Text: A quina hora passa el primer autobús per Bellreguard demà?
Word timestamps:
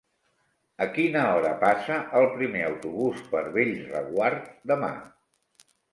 A 0.85 0.85
quina 0.93 1.25
hora 1.33 1.51
passa 1.63 1.99
el 2.21 2.25
primer 2.37 2.63
autobús 2.71 3.21
per 3.35 3.45
Bellreguard 3.59 4.49
demà? 4.73 4.91